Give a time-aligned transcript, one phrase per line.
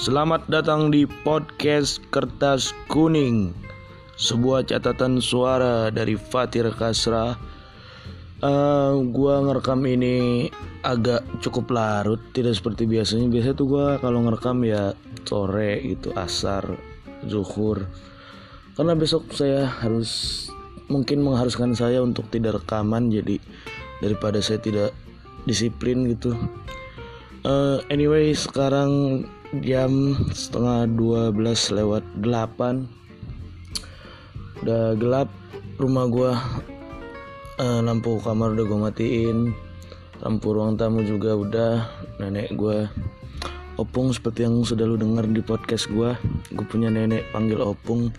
[0.00, 3.52] Selamat datang di podcast Kertas Kuning
[4.16, 7.36] Sebuah catatan suara dari Fatir Kasra
[8.40, 10.48] uh, Gua ngerekam ini
[10.80, 13.28] agak cukup larut Tidak seperti biasanya.
[13.28, 14.96] Biasanya tuh gua kalau ngerekam ya
[15.28, 16.80] sore gitu Asar,
[17.28, 17.84] zuhur.
[18.80, 20.48] Karena besok saya harus
[20.88, 23.36] Mungkin mengharuskan saya untuk tidak rekaman Jadi
[24.00, 24.96] daripada saya tidak
[25.44, 26.32] disiplin gitu.
[27.44, 29.28] Uh, Anyway sekarang
[29.58, 31.34] jam setengah 12
[31.74, 32.86] lewat 8
[34.62, 35.26] udah gelap
[35.82, 36.38] rumah gua
[37.58, 39.38] uh, lampu kamar udah gue matiin
[40.20, 41.74] lampu ruang tamu juga udah.
[42.20, 42.86] Nenek gua
[43.80, 46.12] opung seperti yang sudah lu dengar di podcast gua
[46.52, 48.12] gue punya nenek panggil opung.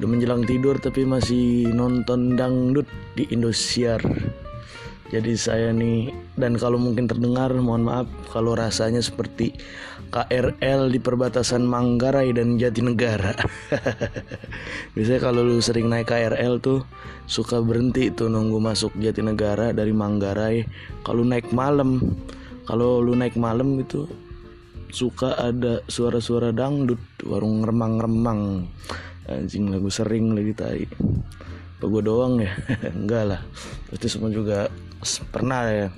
[0.00, 4.00] Udah menjelang tidur tapi masih nonton dangdut di Indosiar.
[5.10, 6.08] Jadi saya nih
[6.38, 9.52] dan kalau mungkin terdengar mohon maaf kalau rasanya seperti
[10.10, 13.30] KRL di perbatasan Manggarai dan Jatinegara.
[14.98, 16.82] Biasanya kalau lu sering naik KRL tuh
[17.30, 20.66] suka berhenti tuh nunggu masuk Jatinegara dari Manggarai.
[21.06, 22.02] Kalau naik malam,
[22.66, 24.10] kalau lu naik malam itu
[24.90, 28.66] suka ada suara-suara dangdut, warung remang-remang.
[29.30, 30.84] Anjing lagu sering lagi tai.
[31.78, 32.50] Apa gue doang ya?
[32.98, 33.40] Enggak lah.
[33.86, 34.66] Pasti semua juga
[35.30, 35.88] pernah ya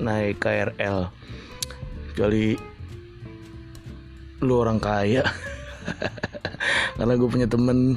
[0.00, 1.12] naik KRL
[2.10, 2.56] kecuali
[4.40, 5.24] lu orang kaya.
[6.96, 7.96] Karena gue punya temen.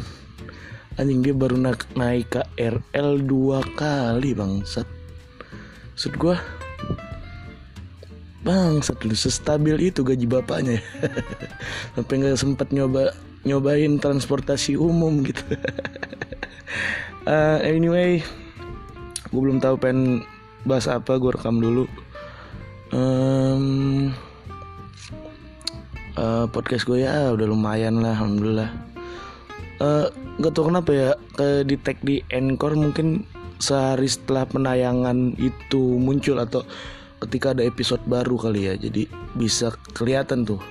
[0.94, 4.86] Anjing dia baru naik, naik KRL dua kali bangsat.
[5.94, 6.36] Maksud gue
[8.44, 10.84] bangsat lu sestabil itu gaji bapaknya.
[11.98, 15.44] Sampai nggak sempat nyoba nyobain transportasi umum gitu.
[17.26, 18.24] Uh, anyway
[19.34, 20.22] gue belum tahu pengen
[20.62, 21.90] bahas apa gue rekam dulu.
[22.94, 24.14] Um,
[26.18, 28.70] uh, podcast gue ya udah lumayan lah alhamdulillah.
[29.82, 30.08] Uh,
[30.40, 33.26] gak tau kenapa ya ke di tag di encore mungkin
[33.58, 36.62] sehari setelah penayangan itu muncul atau
[37.24, 39.08] ketika ada episode baru kali ya jadi
[39.38, 40.62] bisa kelihatan tuh.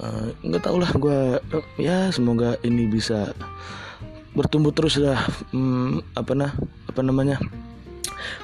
[0.00, 3.36] Uh, nggak tau lah gue uh, ya semoga ini bisa
[4.32, 5.20] bertumbuh terus lah
[5.52, 6.52] hmm, apa nah
[6.88, 7.36] apa namanya.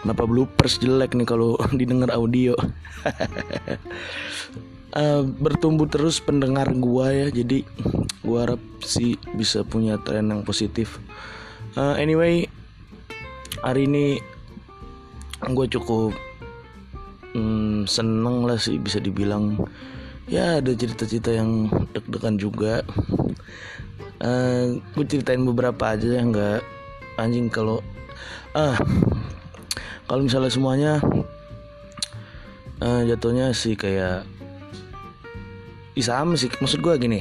[0.02, 2.54] Kenapa bloopers jelek nih kalau didengar audio?
[4.96, 7.62] uh, bertumbuh terus pendengar gua ya, jadi
[8.24, 10.98] gua harap sih bisa punya tren yang positif.
[11.76, 12.48] Uh, anyway,
[13.60, 14.24] hari ini
[15.44, 16.16] gue cukup
[17.36, 19.60] hmm, seneng lah sih bisa dibilang.
[20.26, 22.82] Ya ada cerita-cerita yang deg-degan juga.
[24.16, 24.64] Uh, eh,
[24.96, 26.64] gue ceritain beberapa aja ya nggak
[27.20, 27.84] anjing kalau
[28.56, 28.80] ah
[30.08, 30.92] kalau misalnya semuanya
[32.80, 34.24] uh, jatuhnya sih kayak
[36.04, 36.48] sama sih.
[36.48, 37.20] Maksud gue gini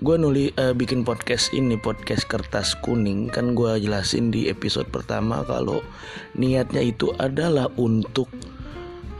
[0.00, 5.44] gue nuli uh, bikin podcast ini podcast kertas kuning kan gue jelasin di episode pertama
[5.44, 5.84] kalau
[6.40, 8.32] niatnya itu adalah untuk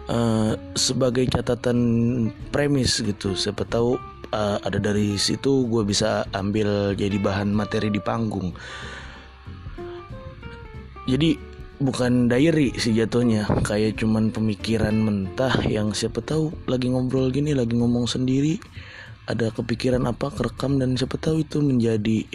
[0.09, 1.79] uh, sebagai catatan
[2.49, 3.37] premis gitu.
[3.37, 4.01] Siapa tahu
[4.33, 8.57] uh, ada dari situ gue bisa ambil jadi bahan materi di panggung.
[11.05, 11.37] Jadi
[11.81, 13.49] bukan diary sih jatuhnya.
[13.65, 18.61] Kayak cuman pemikiran mentah yang siapa tahu lagi ngobrol gini lagi ngomong sendiri.
[19.27, 22.29] Ada kepikiran apa kerekam dan siapa tahu itu menjadi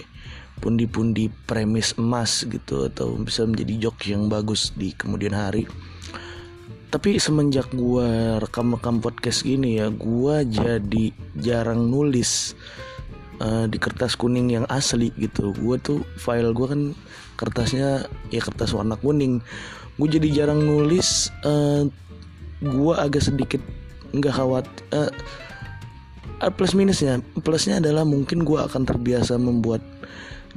[0.59, 5.69] pundi-pundi premis emas gitu atau bisa menjadi jok yang bagus di kemudian hari.
[6.89, 12.55] Tapi semenjak gua rekam-rekam podcast gini ya gua jadi jarang nulis
[13.39, 15.51] uh, di kertas kuning yang asli gitu.
[15.55, 16.81] Gue tuh file gue kan
[17.35, 19.40] kertasnya ya kertas warna kuning.
[19.96, 21.84] Gue jadi jarang nulis uh, eh,
[22.63, 23.62] gue agak sedikit
[24.16, 24.66] nggak khawat
[24.96, 25.12] uh,
[26.56, 27.19] plus minusnya.
[27.44, 29.84] Plusnya adalah mungkin gue akan terbiasa membuat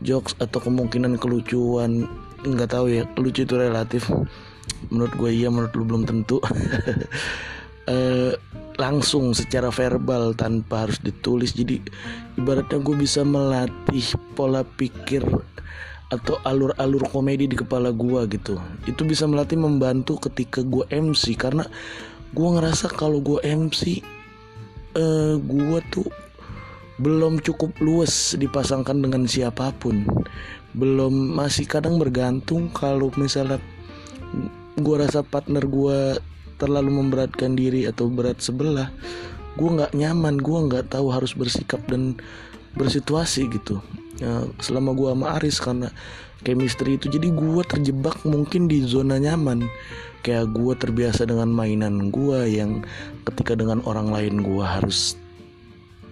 [0.02, 2.06] jokes atau kemungkinan kelucuan
[2.46, 4.06] nggak tahu ya lucu itu relatif.
[4.94, 6.38] Menurut gue iya menurut lu belum tentu.
[7.88, 8.34] Uh,
[8.78, 11.50] langsung secara verbal tanpa harus ditulis.
[11.52, 11.82] Jadi
[12.38, 15.26] ibaratnya gue bisa melatih pola pikir
[16.08, 18.56] atau alur-alur komedi di kepala gue gitu.
[18.88, 21.68] Itu bisa melatih membantu ketika gue MC karena
[22.32, 24.00] gue ngerasa kalau gue MC
[24.96, 26.08] uh, gue tuh
[26.98, 30.02] belum cukup luas dipasangkan dengan siapa pun.
[30.72, 33.60] Belum masih kadang bergantung kalau misalnya
[34.78, 36.16] gue rasa partner gue
[36.58, 38.90] terlalu memberatkan diri atau berat sebelah
[39.58, 42.14] gue nggak nyaman gue nggak tahu harus bersikap dan
[42.78, 43.82] bersituasi gitu
[44.18, 45.88] ya, selama gue sama Aris karena
[46.42, 47.10] chemistry itu.
[47.10, 49.66] Jadi gue terjebak mungkin di zona nyaman.
[50.26, 52.82] Kayak gue terbiasa dengan mainan gue yang
[53.22, 55.14] ketika dengan orang lain gue harus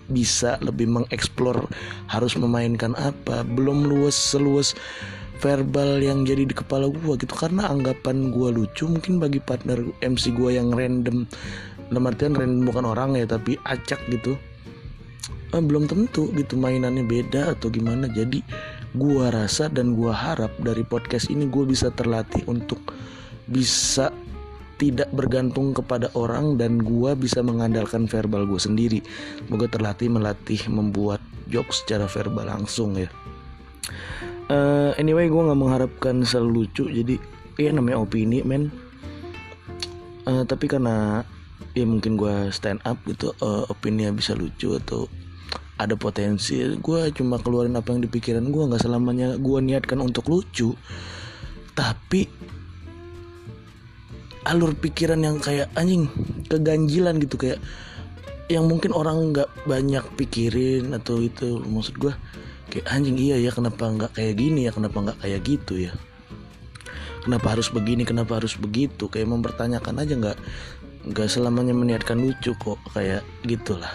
[0.06, 1.66] bisa lebih mengeksplor
[2.06, 3.42] harus memainkan apa.
[3.42, 4.78] Belum luas seluas
[5.42, 7.34] verbal yang jadi di kepala gue gitu.
[7.34, 11.26] Karena anggapan gue lucu mungkin bagi partner MC gue yang random.
[11.90, 14.38] Dalam artian random bukan orang ya tapi acak gitu
[15.52, 18.10] eh, belum tentu gitu mainannya beda atau gimana.
[18.10, 18.40] Jadi
[18.96, 22.80] gue rasa dan gue harap dari podcast ini gue bisa terlatih untuk
[23.46, 24.10] bisa
[24.76, 29.00] tidak bergantung kepada orang dan gue bisa mengandalkan verbal gue sendiri.
[29.48, 33.08] Semoga terlatih melatih membuat jokes secara verbal langsung ya.
[34.46, 36.84] Uh, anyway gue nggak mengharapkan selalu lucu.
[36.92, 37.16] Jadi
[37.56, 38.68] ya namanya opini men.
[40.26, 41.22] Uh, tapi karena
[41.72, 45.08] ya mungkin gue stand up gitu uh, opini bisa lucu atau
[45.76, 50.28] ada potensi gue cuma keluarin apa yang di pikiran gue nggak selamanya gue niatkan untuk
[50.32, 50.72] lucu.
[51.76, 52.24] Tapi
[54.48, 56.08] alur pikiran yang kayak anjing
[56.48, 57.60] keganjilan gitu kayak
[58.46, 62.14] yang mungkin orang nggak banyak pikirin atau itu maksud gue
[62.70, 65.92] kayak anjing iya ya kenapa nggak kayak gini ya kenapa nggak kayak gitu ya?
[67.26, 69.10] Kenapa harus begini kenapa harus begitu?
[69.10, 70.38] Kayak mempertanyakan aja nggak
[71.06, 73.94] nggak selamanya meniatkan lucu kok kayak gitulah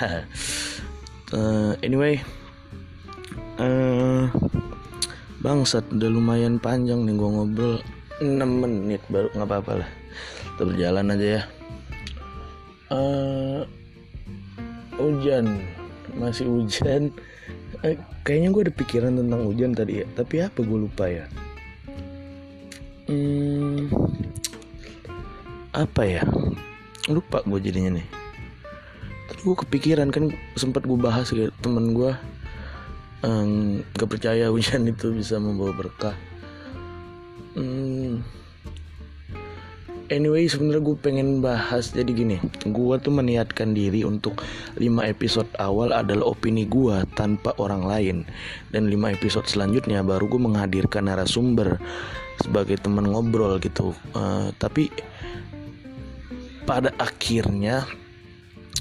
[1.32, 2.20] uh, anyway
[3.56, 4.28] uh,
[5.40, 7.76] bangsat udah lumayan panjang nih gua ngobrol.
[8.22, 9.90] 6 menit baru nggak apa-apa lah.
[10.54, 11.42] Kita berjalan aja ya.
[12.88, 13.60] Uh,
[14.96, 15.60] hujan.
[16.14, 17.10] Masih hujan.
[17.82, 20.06] Eh, kayaknya gue ada pikiran tentang hujan tadi ya.
[20.14, 21.26] Tapi apa gue lupa ya?
[23.10, 23.90] Hmm,
[25.74, 26.22] apa ya?
[27.10, 28.23] Lupa gue jadinya nih
[29.44, 32.16] gue kepikiran kan sempat gue bahas ke temen gue
[33.20, 36.16] um, gak percaya hujan itu bisa membawa berkah.
[37.54, 38.26] Hmm,
[40.12, 42.36] Anyway sebenarnya gue pengen bahas jadi gini
[42.68, 44.36] Gue tuh meniatkan diri untuk
[44.76, 48.16] 5 episode awal adalah opini gue tanpa orang lain.
[48.68, 51.80] Dan 5 episode selanjutnya baru gue menghadirkan narasumber
[52.36, 53.96] Sebagai teman ngobrol gitu.
[54.12, 54.92] Uh, Tapi
[56.68, 57.88] pada akhirnya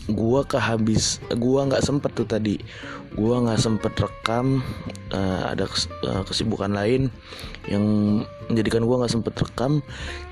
[0.09, 2.59] gue kehabis gue nggak sempet tuh tadi.
[3.13, 4.59] Gue nggak sempet rekam
[5.13, 5.69] uh, ada
[6.03, 7.13] uh, kesibukan lain
[7.69, 7.83] yang
[8.49, 9.79] menjadikan gue nggak sempet rekam.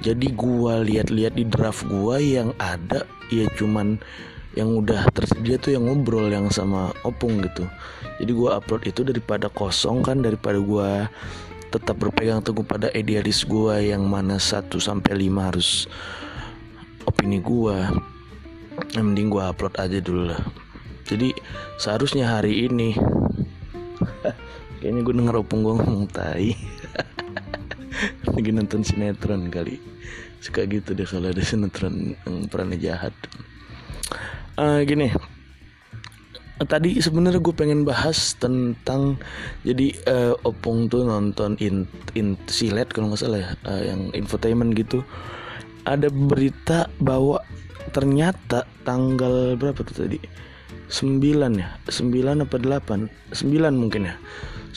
[0.03, 4.01] Jadi gue lihat-lihat di draft gue yang ada ya cuman
[4.51, 7.63] yang udah tersedia tuh yang ngobrol yang sama opung gitu.
[8.19, 11.07] Jadi gue upload itu daripada kosong kan daripada gue
[11.71, 15.87] tetap berpegang teguh pada idealis gue yang mana 1 sampai 5 harus
[17.07, 17.77] opini gue
[18.95, 20.41] yang mending gue upload aja dulu lah.
[21.07, 21.35] Jadi
[21.79, 22.95] seharusnya hari ini.
[24.81, 26.55] Kayaknya gue denger opung gue ngomong tai.
[28.33, 29.77] Lagi nonton sinetron kali.
[30.41, 33.13] Suka gitu deh kalau ada sinetron yang perannya jahat.
[34.57, 35.13] Uh, gini.
[36.61, 39.17] Tadi sebenarnya gue pengen bahas tentang
[39.65, 44.77] jadi uh, opung tuh nonton in, in silet kalau nggak salah ya uh, yang infotainment
[44.77, 45.01] gitu.
[45.89, 47.41] Ada berita bahwa
[47.89, 50.21] ternyata tanggal berapa tuh tadi?
[50.91, 51.69] 9 ya?
[51.87, 54.15] 9 apa 8 9 mungkin ya?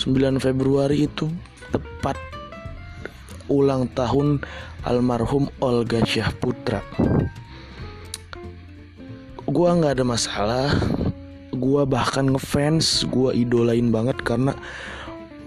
[0.00, 1.28] 9 Februari itu
[1.68, 2.16] tepat
[3.50, 4.40] ulang tahun
[4.88, 6.80] almarhum Olga Syahputra.
[9.44, 10.68] Gua nggak ada masalah.
[11.54, 14.52] Gua bahkan ngefans gua idolain banget karena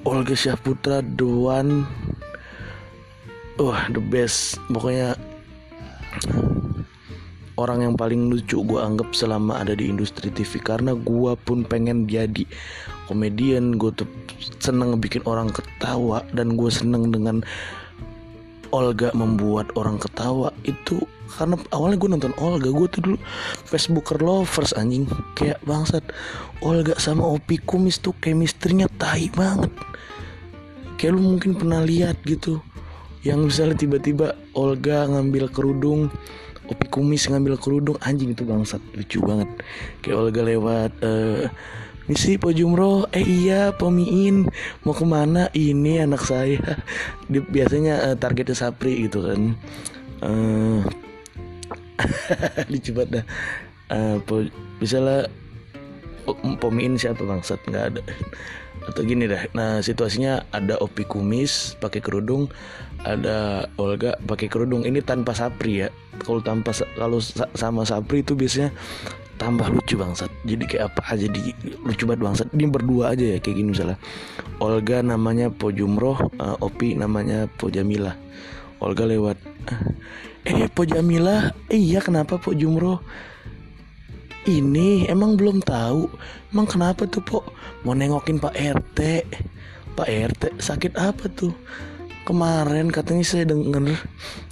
[0.07, 1.83] Olga Syahputra the one
[3.59, 4.61] wah the best.
[4.71, 5.17] Pokoknya
[7.57, 12.05] orang yang paling lucu gue anggap selama ada di industri TV karena gue pun pengen
[12.05, 12.45] jadi
[13.09, 13.75] komedian.
[13.75, 14.07] Gue tuh
[14.61, 16.21] seneng bikin orang ketawa.
[16.31, 17.41] Dan gue seneng dengan
[18.69, 20.53] Olga membuat orang ketawa.
[20.63, 21.01] Itu
[21.33, 22.69] karena awalnya gue nonton Olga.
[22.69, 23.17] Gue tuh dulu
[23.65, 25.09] Facebooker lovers anjing.
[25.33, 26.05] Kayak bangsat.
[26.61, 29.73] Olga sama Opi Kumis tuh chemistry-nya tai banget.
[31.01, 32.61] Kayak lu mungkin pernah lihat gitu.
[33.25, 36.13] Yang misalnya tiba-tiba Olga ngambil kerudung
[36.67, 37.97] Opi kumis ngambil kerudung.
[38.03, 38.83] Anjing itu bangsat.
[38.95, 39.49] Lucu banget.
[40.03, 41.47] Kayak Olga lewat uh,
[42.07, 44.47] misi pojumroh eh iya pomiin
[44.87, 45.51] mau ke mana?
[45.51, 46.59] Ini anak saya.
[47.31, 49.41] Dia, biasanya uh, targetnya Sapri gitu kan.
[50.17, 50.81] Uh,
[53.05, 53.25] dah.
[53.93, 54.41] Uh, po,
[54.81, 55.29] misalnya
[56.57, 57.21] pomiin siapa?
[57.21, 58.01] Bangsat nggak ada
[58.87, 62.47] atau gini dah nah situasinya ada opi kumis pakai kerudung
[63.05, 64.83] ada Olga pakai kerudung.
[64.83, 65.89] Ini tanpa sapri ya.
[66.19, 67.21] Kalau tanpa kalau
[67.53, 68.73] sama sapri itu biasanya
[69.37, 70.27] tambah lucu bangsat.
[70.43, 71.53] Jadi kayak apa aja di
[71.85, 72.47] lucu banget bangsat.
[72.51, 73.97] Ini berdua aja ya kayak gini misalnya.
[74.57, 78.17] Olga namanya Po Jumroh uh, Opi namanya Po Jamila.
[78.81, 79.37] Olga lewat
[80.47, 81.53] eh Po Jamila?
[81.69, 82.99] Eh, iya kenapa Po Jumroh
[84.47, 86.07] ini emang belum tahu.
[86.55, 87.45] Emang kenapa tuh pok
[87.83, 88.99] mau nengokin Pak RT
[89.97, 91.51] Pak RT sakit apa tuh?
[92.23, 93.97] Kemarin katanya saya denger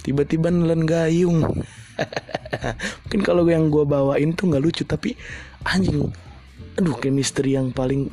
[0.02, 1.44] tiba-tiba nelen gayung.
[3.06, 5.16] Mungkin kalau yang gue bawain tuh nggak lucu tapi
[5.64, 6.12] anjing
[6.76, 8.12] aduh chemistry yang paling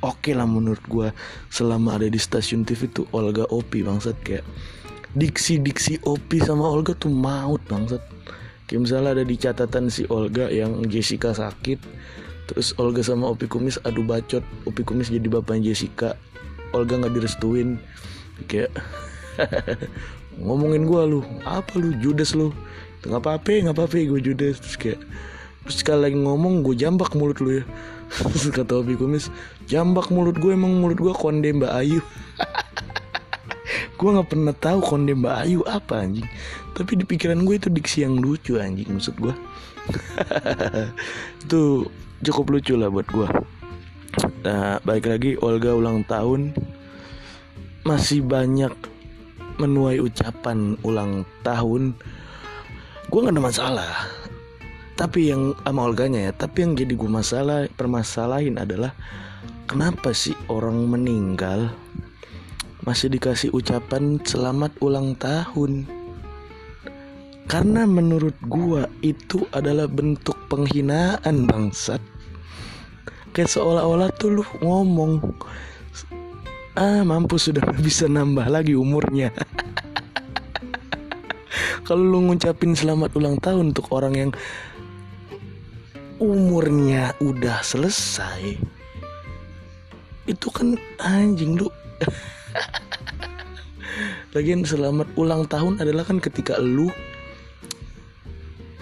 [0.00, 1.08] oke okay lah menurut gue
[1.52, 4.16] selama ada di stasiun TV tuh Olga Opi bangsat.
[4.22, 4.46] Kayak
[5.18, 8.19] diksi-diksi Opi sama Olga tuh maut bangsat
[8.70, 11.82] kayak misalnya ada di catatan si Olga yang Jessica sakit
[12.46, 16.14] terus Olga sama Opi Kumis adu bacot Opi Kumis jadi bapaknya Jessica.
[16.70, 17.82] Olga nggak direstuin.
[18.46, 18.70] Kayak
[20.46, 22.54] ngomongin gue lu apa lu judes lu?
[23.02, 24.62] Nggak apa-apa nggak apa-apa gue judes.
[24.62, 25.00] Terus kayak
[25.66, 27.64] terus sekali lagi ngomong gue jambak mulut lu ya.
[28.34, 29.30] Terus kata Opi Kumis
[29.66, 32.02] jambak mulut gue emang mulut gue konde Mbak Ayu
[34.00, 36.24] gue nggak pernah tahu konde Mbak Ayu apa anjing.
[36.72, 39.34] Tapi di pikiran gue itu diksi yang lucu anjing maksud gue
[41.44, 41.84] itu
[42.24, 43.28] cukup lucu lah buat gue
[44.40, 46.56] nah baik lagi Olga ulang tahun.
[47.84, 48.72] Masih banyak
[49.60, 51.92] menuai ucapan ulang tahun.
[53.12, 53.92] Gue gak ada masalah.
[54.96, 58.92] Tapi yang sama Olganya ya tapi yang jadi gue masalah permasalahin adalah
[59.64, 61.72] kenapa sih orang meninggal
[62.84, 65.84] masih dikasih ucapan selamat ulang tahun.
[67.50, 71.98] Karena menurut gue itu adalah bentuk penghinaan bangsat.
[73.34, 75.18] Kayak seolah-olah tuh lu ngomong
[76.78, 79.34] ah mampu sudah bisa nambah lagi umurnya.
[81.86, 84.30] Kalau lu ngucapin selamat ulang tahun untuk orang yang
[86.20, 88.60] umurnya udah selesai
[90.28, 91.66] itu kan anjing lu
[94.36, 96.86] Lagian selamat ulang tahun adalah kan ketika lu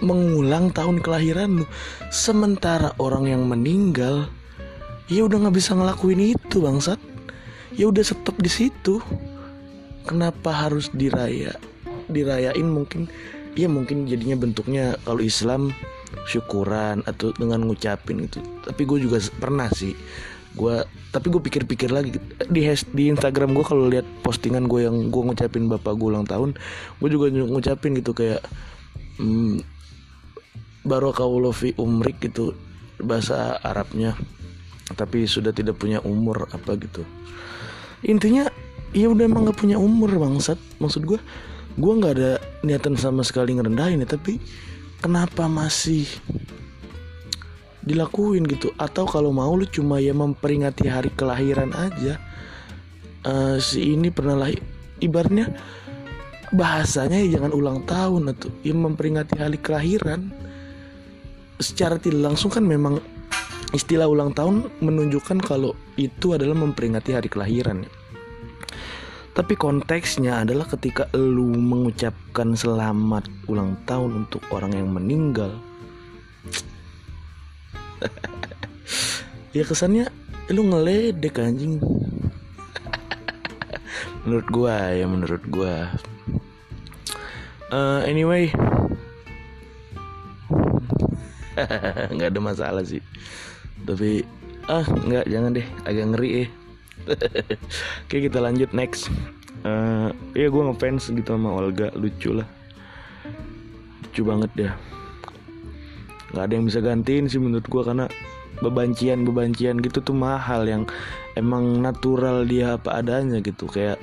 [0.04, 1.66] mengulang tahun kelahiran lu.
[2.12, 4.28] Sementara orang yang meninggal
[5.08, 7.00] ya udah nggak bisa ngelakuin itu bangsat.
[7.75, 9.00] Ya udah stop di situ.
[10.04, 11.56] Kenapa harus diraya
[12.08, 13.08] dirayain mungkin?
[13.58, 15.75] Ya mungkin jadinya bentuknya kalau Islam
[16.28, 19.92] syukuran atau dengan ngucapin itu tapi gue juga pernah sih
[20.57, 20.76] gue
[21.12, 22.17] tapi gue pikir-pikir lagi.
[22.49, 26.28] Di has, di Instagram gue kalau lihat postingan gue yang gue ngucapin bapak gue ulang
[26.28, 26.57] tahun
[27.00, 28.45] gue juga ngucapin gitu kayak
[29.21, 29.64] hmm,
[31.52, 32.55] fi umrik gitu
[33.00, 34.17] bahasa Arabnya.
[34.88, 37.05] Tapi sudah tidak punya umur apa gitu.
[38.09, 38.49] Intinya
[38.97, 40.57] ya udah emang gak punya umur bangsat.
[40.81, 41.21] Maksud gue
[41.78, 42.33] gue nggak ada
[42.67, 44.43] niatan sama sekali ngerendahin ya tapi
[44.99, 46.11] kenapa masih
[47.82, 52.18] dilakuin gitu atau kalau mau lu cuma ya memperingati hari kelahiran aja
[53.26, 54.61] uh, si ini pernah lahir
[54.99, 55.50] ibaratnya
[56.50, 60.32] bahasanya ya jangan ulang tahun atau ya memperingati hari kelahiran
[61.58, 62.99] secara tidak langsung kan memang
[63.76, 67.92] istilah ulang tahun menunjukkan kalau itu adalah memperingati hari kelahiran ya.
[69.37, 75.54] Tapi konteksnya adalah ketika lu mengucapkan selamat ulang tahun untuk orang yang meninggal.
[79.57, 80.09] ya kesannya
[80.52, 81.81] lu ngeledek anjing.
[84.25, 85.93] menurut gua ya menurut gua.
[87.69, 88.49] Uh, anyway,
[92.14, 93.05] nggak ada masalah sih.
[93.85, 94.25] Tapi
[94.69, 95.67] ah nggak jangan deh.
[95.85, 96.49] Agak ngeri eh.
[98.09, 98.73] Oke kita lanjut.
[98.73, 99.12] Next.
[99.67, 101.93] Uh, Ya gue ngefans gitu sama Olga.
[101.93, 102.49] Lucu lah.
[104.00, 104.71] Lucu banget ya
[106.35, 108.04] Gak ada yang bisa gantiin sih menurut gue Karena
[108.61, 110.92] bebancian-bebancian gitu tuh mahal Yang
[111.38, 113.70] emang natural dia apa adanya gitu.
[113.70, 114.02] Kayak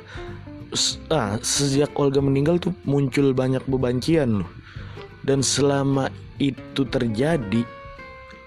[1.11, 4.49] ah, Sejak Olga meninggal tuh muncul banyak bebancian loh.
[5.25, 7.65] Dan selama itu terjadi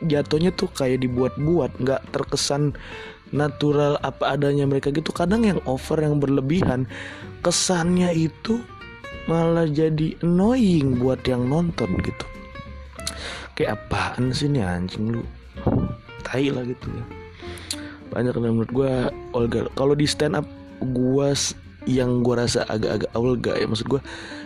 [0.07, 2.71] jatuhnya tuh kayak dibuat-buat nggak terkesan
[3.35, 5.11] natural apa adanya mereka gitu.
[5.11, 6.87] Kadang yang over yang berlebihan
[7.43, 8.63] kesannya itu
[9.29, 12.25] malah jadi annoying buat yang nonton gitu
[13.59, 15.23] kayak apaan sih nih anjing lu?
[16.23, 17.05] Tai lah gitu ya.
[18.15, 18.93] Banyak yang menurut gue
[19.35, 19.67] Olga.
[19.75, 20.47] Kalau di stand up
[20.79, 21.29] gue
[21.91, 24.03] yang gue rasa agak-agak Olga ya maksud gue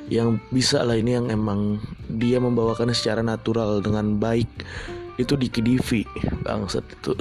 [0.09, 4.49] yang bisa lah ini yang emang dia membawakan secara natural dengan baik
[5.21, 6.09] itu di Kidivi
[6.41, 7.13] bangsat itu.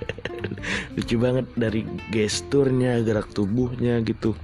[0.94, 1.82] Lucu banget dari
[2.14, 4.38] gesturnya gerak tubuhnya gitu.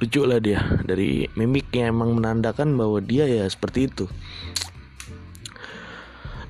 [0.00, 4.08] Lucu lah dia dari mimiknya emang menandakan bahwa dia ya seperti itu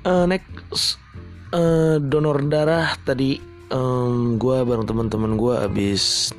[0.04, 1.00] uh, next
[1.52, 3.40] uh, donor darah tadi
[3.72, 6.34] um, gue bareng teman-teman gue abis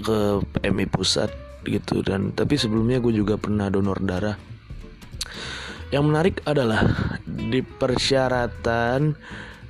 [0.00, 1.30] ke PMI pusat
[1.66, 2.00] gitu.
[2.04, 4.36] Dan tapi sebelumnya gue juga pernah donor darah.
[5.94, 6.82] Yang menarik adalah
[7.24, 9.14] di persyaratan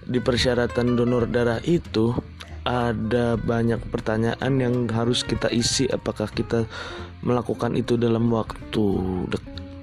[0.06, 2.14] di persyaratan donor darah itu
[2.66, 5.86] ada banyak pertanyaan yang harus kita isi.
[5.86, 6.66] Apakah kita
[7.22, 8.86] melakukan itu dalam waktu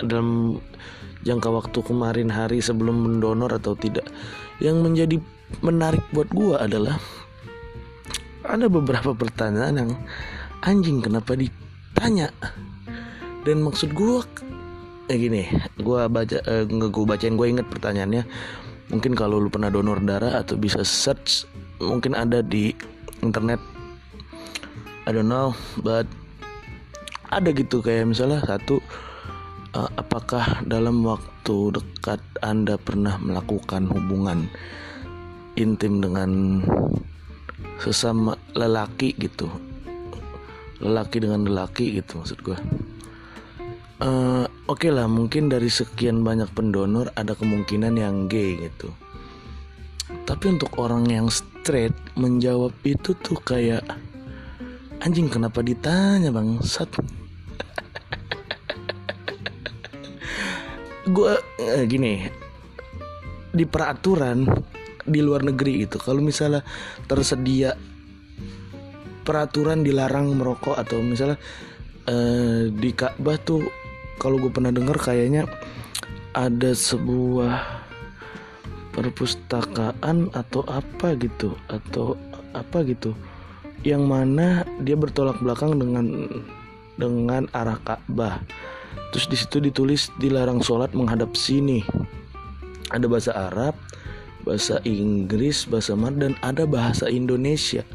[0.04, 0.60] dalam
[1.24, 4.06] jangka waktu kemarin hari sebelum mendonor atau tidak.
[4.60, 5.18] Yang menjadi
[5.64, 7.00] menarik buat gua adalah
[8.44, 9.92] ada beberapa pertanyaan yang
[10.64, 12.30] anjing kenapa ditanya?
[13.44, 14.24] Dan maksud gua
[15.12, 15.44] eh gini
[15.84, 18.24] gua baca eh, gua bacain gua inget pertanyaannya.
[18.92, 21.48] Mungkin kalau lu pernah donor darah atau bisa search
[21.80, 22.76] mungkin ada di
[23.24, 23.60] internet.
[25.04, 25.52] I don't know
[25.84, 26.08] but
[27.28, 28.80] ada gitu kayak misalnya satu
[29.74, 34.48] apakah dalam waktu dekat Anda pernah melakukan hubungan
[35.58, 36.62] intim dengan
[37.82, 39.50] sesama lelaki gitu?
[40.80, 42.58] Lelaki dengan lelaki gitu maksud gue
[44.04, 48.92] uh, oke okay lah mungkin dari sekian banyak pendonor ada kemungkinan yang gay gitu.
[50.24, 53.84] Tapi untuk orang yang straight menjawab itu tuh kayak
[55.04, 56.60] anjing kenapa ditanya bang?
[56.64, 56.92] Sat
[61.04, 62.24] gue eh, gini
[63.54, 64.48] di peraturan
[65.04, 66.64] di luar negeri itu kalau misalnya
[67.06, 67.76] tersedia
[69.28, 71.36] peraturan dilarang merokok atau misalnya
[72.08, 73.68] eh, di Ka'bah tuh
[74.16, 75.44] kalau gue pernah dengar kayaknya
[76.34, 77.84] ada sebuah
[78.96, 82.16] perpustakaan atau apa gitu atau
[82.54, 83.12] apa gitu
[83.84, 86.06] yang mana dia bertolak belakang dengan
[86.96, 88.40] dengan arah Ka'bah
[89.14, 91.86] terus di situ ditulis dilarang sholat menghadap sini.
[92.90, 93.78] Ada bahasa Arab
[94.44, 97.86] bahasa Inggris bahasa Mad dan ada bahasa Indonesia.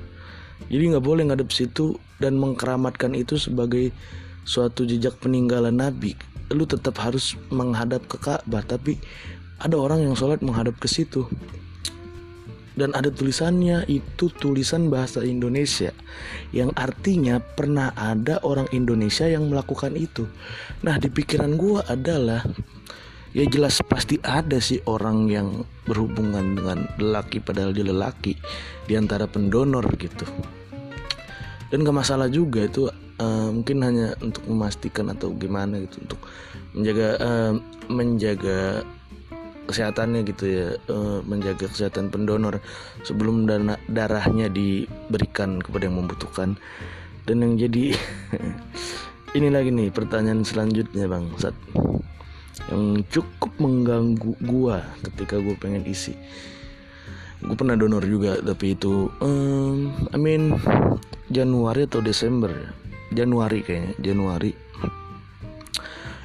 [0.70, 3.90] Jadi nggak boleh ngadep situ dan mengkeramatkan itu sebagai
[4.46, 6.14] suatu jejak peninggalan Nabi.
[6.54, 8.96] Lu tetap harus menghadap ke Ka'bah tapi
[9.58, 11.26] ada orang yang sholat menghadap ke situ
[12.78, 15.90] dan ada tulisannya itu tulisan bahasa Indonesia.
[16.54, 20.30] Yang artinya pernah ada orang Indonesia yang melakukan itu.
[20.86, 22.46] Nah di pikiran gue adalah
[23.34, 28.38] ya jelas pasti ada sih orang yang berhubungan dengan lelaki padahal dia lelaki
[28.86, 30.24] di antara pendonor gitu.
[31.68, 32.88] Dan gak masalah juga itu
[33.20, 36.20] uh, mungkin hanya untuk memastikan atau gimana gitu untuk
[36.72, 37.52] menjaga uh,
[37.92, 38.86] menjaga
[39.68, 42.64] kesehatannya gitu ya uh, menjaga kesehatan pendonor
[43.04, 46.56] sebelum dana darahnya diberikan kepada yang membutuhkan.
[47.28, 47.92] Dan yang jadi
[49.38, 51.52] ini lagi nih pertanyaan selanjutnya bang Sat
[52.72, 56.16] yang cukup mengganggu gua ketika gua pengen isi.
[57.38, 60.58] Gue pernah donor juga tapi itu um, I mean
[61.30, 62.70] Januari atau Desember ya?
[63.22, 64.52] Januari kayaknya Januari.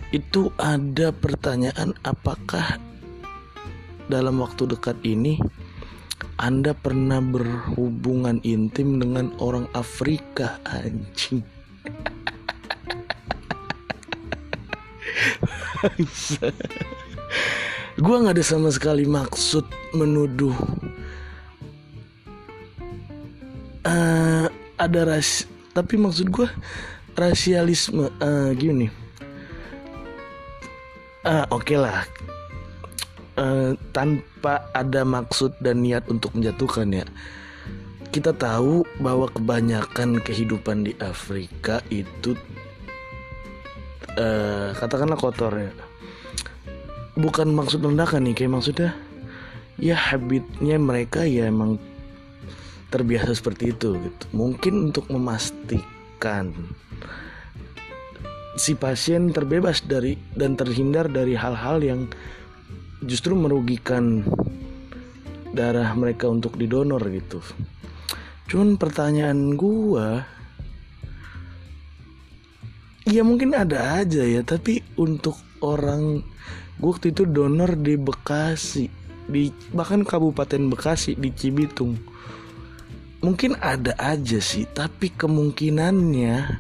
[0.10, 2.82] Itu ada pertanyaan apakah
[4.12, 5.40] dalam waktu dekat ini
[6.42, 11.46] anda pernah berhubungan intim dengan orang Afrika anjing.
[18.04, 19.64] Gue nggak ada sama sekali maksud
[19.94, 20.58] menuduh
[23.86, 24.48] uh,
[24.80, 25.46] ada ras
[25.78, 26.50] tapi maksud gue
[27.14, 28.90] rasialisme uh, gini.
[31.24, 32.04] Uh, oke okay lah
[33.38, 37.06] uh, tanpa ada maksud dan niat untuk menjatuhkan ya
[38.14, 42.38] kita tahu bahwa kebanyakan kehidupan di Afrika itu
[44.18, 45.74] uh, katakanlah kotor ya
[47.18, 48.92] bukan maksud merendahkan nih kayak maksudnya
[49.78, 51.78] ya habitnya mereka ya emang
[52.94, 54.24] terbiasa seperti itu gitu.
[54.38, 56.54] Mungkin untuk memastikan
[58.54, 62.06] si pasien terbebas dari dan terhindar dari hal-hal yang
[63.06, 64.24] justru merugikan
[65.54, 67.40] darah mereka untuk didonor gitu.
[68.50, 70.28] Cuman pertanyaan gua
[73.04, 76.24] Ya mungkin ada aja ya Tapi untuk orang
[76.80, 78.88] Gue waktu itu donor di Bekasi
[79.24, 81.96] di Bahkan Kabupaten Bekasi Di Cibitung
[83.24, 86.60] mungkin ada aja sih tapi kemungkinannya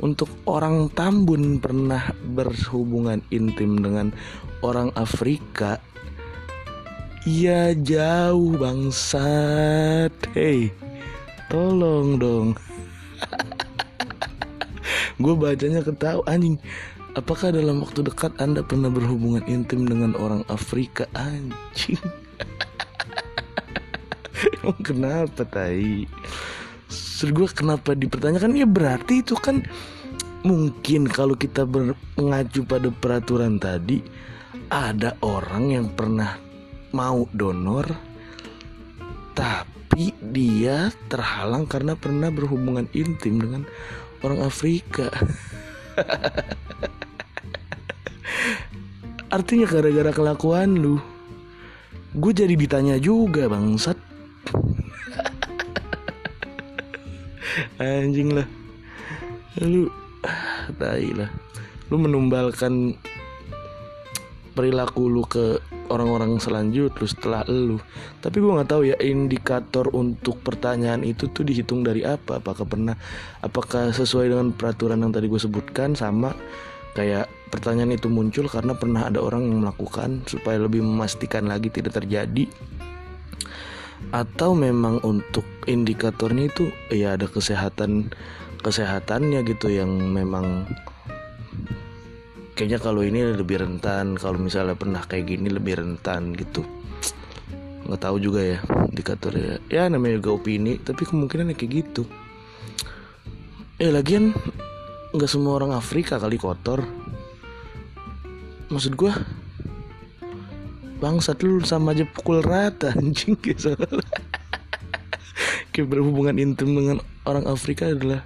[0.00, 4.12] untuk orang Tambun pernah berhubungan intim dengan
[4.64, 5.80] orang Afrika.
[7.28, 10.12] Ya jauh bangsat.
[10.32, 10.72] Hei
[11.50, 12.48] tolong dong.
[15.22, 16.56] Gue bacanya ketawa anjing.
[17.18, 21.98] Apakah dalam waktu dekat anda pernah berhubungan intim dengan orang Afrika anjing?
[24.62, 26.08] Emang kenapa tai
[27.20, 28.56] Terus gue kenapa dipertanyakan?
[28.56, 29.60] Ya berarti itu kan
[30.40, 31.68] mungkin kalau kita
[32.16, 34.00] mengacu pada peraturan tadi
[34.72, 36.40] ada orang yang pernah
[36.96, 37.84] mau donor
[39.36, 43.68] tapi dia terhalang karena pernah berhubungan intim dengan
[44.24, 45.12] orang Afrika.
[49.36, 50.96] Artinya gara-gara kelakuan lu.
[52.16, 54.09] Gue jadi ditanya juga bangsat
[57.78, 58.46] anjing lah.
[59.62, 59.90] Lu
[60.78, 61.30] tai lah.
[61.90, 62.94] Lu menumbalkan
[64.54, 65.58] perilaku lu ke
[65.90, 67.82] orang-orang selanjut lu setelah lu.
[68.22, 72.38] Tapi gue nggak tahu ya indikator untuk pertanyaan itu tuh dihitung dari apa?
[72.38, 72.94] Apakah pernah
[73.42, 75.98] apakah sesuai dengan peraturan yang tadi gue sebutkan?
[75.98, 76.34] Sama
[76.94, 81.98] kayak pertanyaan itu muncul karena pernah ada orang yang melakukan supaya lebih memastikan lagi tidak
[81.98, 82.46] terjadi
[84.10, 88.10] atau memang untuk indikatornya itu ya ada kesehatan
[88.60, 90.66] kesehatannya gitu yang memang
[92.58, 96.66] kayaknya kalau ini lebih rentan kalau misalnya pernah kayak gini lebih rentan gitu.
[97.88, 98.58] Nggak tahu juga ya
[98.92, 99.64] indikatornya.
[99.72, 102.04] Ya namanya juga opini tapi kemungkinan kayak gitu.
[103.80, 104.36] Eh lagian
[105.16, 106.84] nggak semua orang Afrika kali kotor.
[108.68, 109.12] Maksud gue
[111.00, 113.72] bangsat lu sama aja pukul rata anjing gitu
[115.72, 118.20] kayak berhubungan intim dengan orang Afrika adalah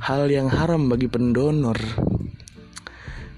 [0.00, 1.76] hal yang haram bagi pendonor.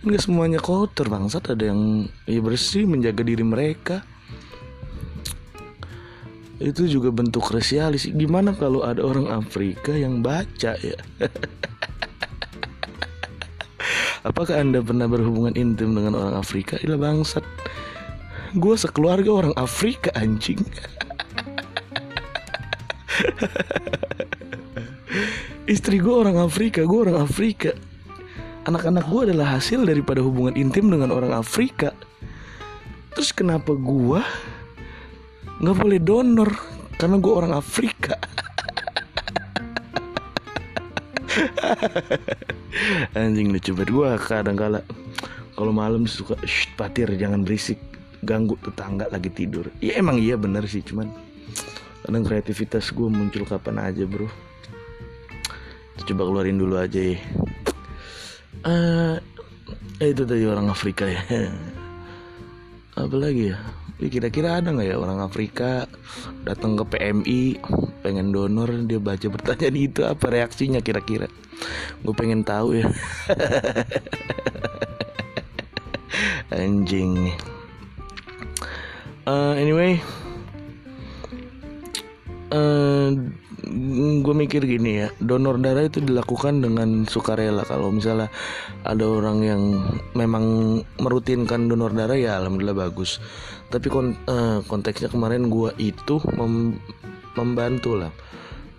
[0.02, 1.50] Nggak semuanya kotor bangsat.
[1.54, 4.06] Ada yang ya bersih menjaga diri mereka.
[6.62, 10.98] Itu juga bentuk rasialis gimana kalau ada orang Afrika yang baca ya?
[14.28, 16.78] Apakah anda pernah berhubungan intim dengan orang Afrika?
[16.78, 17.42] Ilah bangsat
[18.52, 20.60] Gue sekeluarga orang Afrika anjing.
[25.72, 27.72] Istri gue orang Afrika Gue orang Afrika.
[28.68, 31.96] Anak-anak gue adalah hasil daripada hubungan intim dengan orang Afrika.
[33.16, 34.20] Terus kenapa gue
[35.62, 36.52] Gak boleh donor?
[37.00, 38.20] Karena gue orang Afrika.
[43.16, 43.88] Anjing lucu banget.
[43.96, 44.84] Gue kadang kala
[45.56, 47.80] kalau malam suka Shh, patir jangan berisik
[48.22, 49.68] ganggu tetangga lagi tidur.
[49.82, 51.10] Ya emang iya bener sih cuman
[52.06, 54.30] kadang kreativitas gue muncul kapan aja bro.
[56.02, 57.18] Coba keluarin dulu aja ya.
[58.62, 59.18] Uh,
[59.98, 61.22] itu tadi orang Afrika ya.
[63.02, 63.58] Apa lagi ya?
[64.02, 65.86] Kira-kira ada nggak ya orang Afrika
[66.42, 67.62] datang ke PMI
[68.02, 71.30] pengen donor dia baca pertanyaan itu apa reaksinya kira-kira?
[72.02, 72.90] Gue pengen tahu ya.
[76.50, 77.30] Anjing
[79.26, 79.98] uh, anyway
[82.52, 83.10] uh, eh,
[84.22, 87.64] gue mikir gini ya donor darah itu dilakukan dengan sukarela.
[87.64, 88.28] Kalau misalnya
[88.84, 89.62] ada orang yang
[90.12, 93.22] memang merutinkan donor darah ya alhamdulillah bagus.
[93.72, 96.76] Tapi kon uh, konteksnya kemarin gue itu mem
[97.38, 98.12] membantu lah.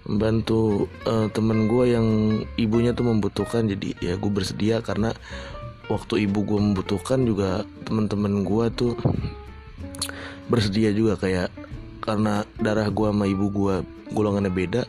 [0.04, 2.08] Membantu uh, temen gue yang
[2.60, 3.72] ibunya tuh membutuhkan.
[3.72, 5.16] Jadi ya gue bersedia karena
[5.90, 8.94] waktu ibu gue membutuhkan juga teman-teman gue tuh
[10.54, 11.50] bersedia juga kayak
[12.06, 13.76] karena darah gue sama ibu gue
[14.14, 14.86] golongannya beda.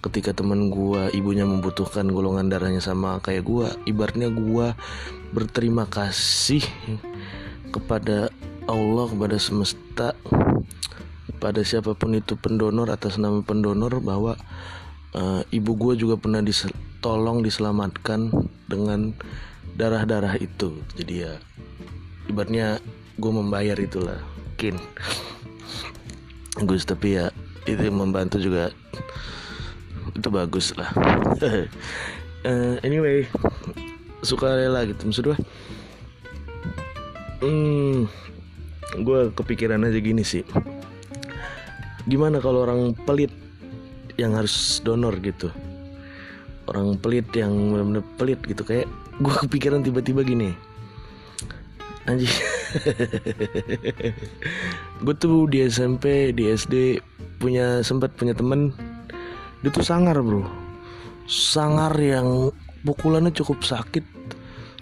[0.00, 4.72] Ketika temen gue ibunya membutuhkan golongan darahnya sama kayak gue ibaratnya gue
[5.36, 6.64] berterima kasih
[7.72, 8.32] kepada
[8.64, 10.16] Allah kepada semesta
[11.40, 14.36] pada siapa pun itu pendonor atas nama pendonor bahwa
[15.12, 18.32] uh, ibu gue juga pernah ditolong diselamatkan
[18.68, 19.12] dengan
[19.76, 20.80] darah-darah itu.
[20.96, 21.36] Jadi ya
[22.28, 22.80] ibaratnya
[23.20, 24.33] gue membayar itulah
[24.64, 24.80] mungkin.
[26.64, 27.28] Gus tapi ya
[27.68, 28.72] itu membantu juga.
[30.16, 30.88] Itu bagus lah.
[31.44, 33.28] Uh, anyway
[34.24, 35.04] suka rela gitu.
[35.04, 35.38] Maksud gue
[37.44, 38.08] hmm,
[39.04, 40.48] gue kepikiran aja gini sih.
[42.08, 43.32] Gimana kalau orang pelit
[44.16, 45.52] yang harus donor gitu?
[46.64, 48.64] Orang pelit yang benar-benar pelit gitu.
[48.64, 48.88] Kayak
[49.20, 50.56] gue kepikiran tiba-tiba gini.
[52.08, 52.32] Anjing
[55.04, 56.98] gue tuh di SMP di SD
[57.38, 58.74] punya sempat punya temen.
[59.62, 60.44] Dia tuh sangar bro.
[61.24, 62.52] Sangar yang
[62.84, 64.04] pukulannya cukup sakit.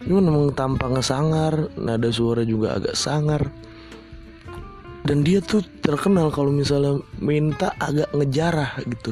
[0.02, 3.46] Cuma memang tampangnya sangar nada suara juga agak sangar.
[5.02, 9.10] Dan dia tuh terkenal kalau misalnya minta agak ngejarah gitu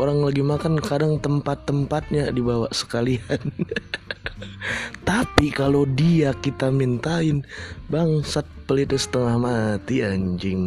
[0.00, 3.20] orang lagi makan kadang tempat-tempatnya dibawa sekalian.
[5.10, 7.44] Tapi kalau dia kita mintain
[7.92, 10.64] bangsat pelit setengah mati anjing.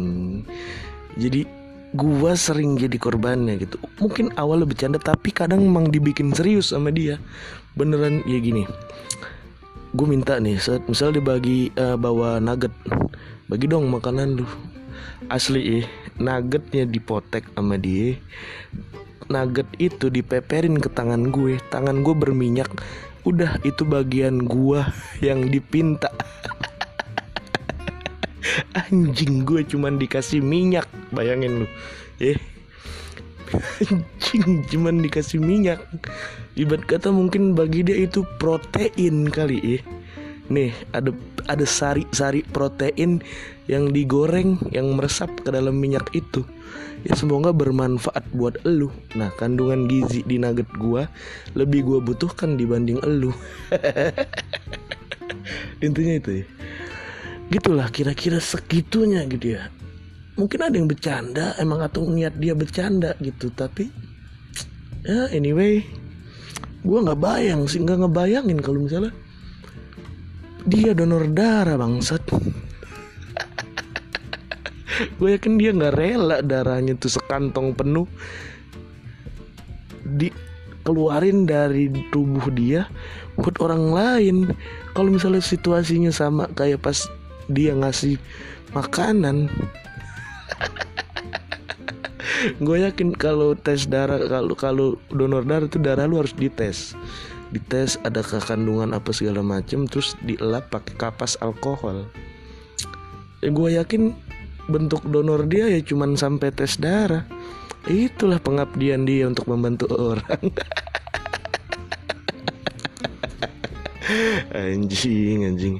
[1.18, 1.42] Jadi
[1.98, 3.82] gua sering jadi korbannya gitu.
[3.98, 7.18] Mungkin awal bercanda tapi kadang emang dibikin serius sama dia.
[7.74, 8.62] Beneran ya gini.
[9.94, 12.74] Gue minta nih saat misal dibagi uh, bawa nugget.
[13.50, 14.46] Bagi dong makanan lu.
[15.30, 15.86] Asli eh
[16.18, 18.14] nuggetnya dipotek sama dia
[19.32, 21.60] nugget itu dipeperin ke tangan gue.
[21.72, 22.68] Tangan gue berminyak.
[23.24, 24.84] Udah itu bagian gue
[25.24, 26.12] yang dipinta.
[28.88, 30.86] Anjing gue cuman dikasih minyak.
[31.10, 31.66] Bayangin lu.
[32.20, 32.36] Eh.
[33.88, 35.80] Anjing cuman dikasih minyak.
[36.54, 40.03] Ibarat kata mungkin bagi dia itu protein kali eh
[40.48, 41.12] nih ada
[41.48, 43.20] ada sari-sari protein
[43.68, 46.44] yang digoreng yang meresap ke dalam minyak itu.
[47.04, 48.88] Ya semoga bermanfaat buat elu.
[49.16, 51.08] Nah kandungan gizi di nugget gua
[51.52, 53.32] lebih gua butuhkan dibanding elu.
[55.84, 56.44] Intinya itu ya.
[57.52, 59.68] Gitulah kira-kira segitunya gitu ya.
[60.40, 63.86] Mungkin ada yang bercanda emang atau niat dia bercanda gitu tapi
[65.04, 65.84] ya anyway
[66.84, 69.12] gue nggak bayang sih nggak ngebayangin kalau misalnya
[70.64, 72.24] dia donor darah bangsat.
[75.18, 78.08] Gue yakin dia nggak rela darahnya tuh sekantong penuh.
[80.04, 82.88] Dikeluarin dari tubuh dia
[83.36, 84.36] buat orang lain.
[84.96, 87.04] Kalau misalnya situasinya sama kayak pas
[87.50, 88.16] dia ngasih
[88.72, 89.50] makanan.
[92.60, 96.92] Gue yakin kalau tes darah kalau kalau donor darah itu darah lu harus dites
[97.54, 102.02] dites ada kandungan apa segala macem terus dielap pakai kapas alkohol.
[103.38, 104.10] Ya, gue yakin
[104.66, 107.22] bentuk donor dia ya cuman sampai tes darah.
[107.86, 110.50] Itulah pengabdian dia untuk membantu orang.
[114.54, 115.76] Anjing anjing.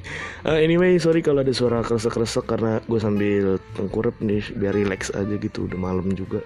[0.47, 5.35] Uh, anyway sorry kalau ada suara kresek-kresek karena gue sambil tengkurap nih biar relax aja
[5.35, 6.39] gitu udah malam juga.